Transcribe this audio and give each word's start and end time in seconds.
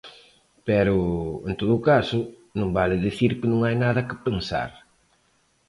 Pero, 0.67 0.95
en 1.49 1.53
todo 1.61 1.75
caso, 1.89 2.19
non 2.59 2.69
vale 2.77 3.03
dicir 3.07 3.31
que 3.39 3.47
non 3.51 3.59
hai 3.63 3.75
nada 3.83 4.07
que 4.07 4.21
pensar. 4.27 4.71